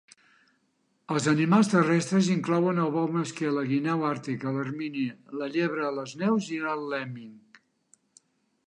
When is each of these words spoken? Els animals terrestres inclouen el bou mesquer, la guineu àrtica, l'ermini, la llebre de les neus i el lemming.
Els 1.15 1.27
animals 1.31 1.69
terrestres 1.73 2.31
inclouen 2.37 2.79
el 2.85 2.89
bou 2.95 3.05
mesquer, 3.19 3.53
la 3.59 3.67
guineu 3.73 4.07
àrtica, 4.13 4.55
l'ermini, 4.57 5.05
la 5.43 5.53
llebre 5.59 5.87
de 5.87 5.95
les 6.01 6.19
neus 6.25 6.51
i 6.59 6.61
el 6.75 6.85
lemming. 6.97 7.33